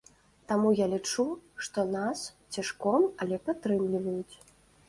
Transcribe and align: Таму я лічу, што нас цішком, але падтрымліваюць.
Таму 0.51 0.71
я 0.79 0.87
лічу, 0.93 1.25
што 1.67 1.85
нас 1.97 2.25
цішком, 2.57 3.07
але 3.27 3.35
падтрымліваюць. 3.51 4.35